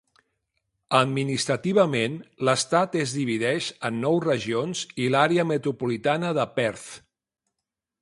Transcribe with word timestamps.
Administrativament, 0.99 2.15
l'estat 2.49 2.97
es 3.03 3.15
divideix 3.19 3.69
en 3.91 4.03
nou 4.07 4.19
regions 4.27 4.85
i 5.05 5.09
l'àrea 5.17 5.49
metropolitana 5.55 6.37
de 6.41 6.51
Perth. 6.61 6.91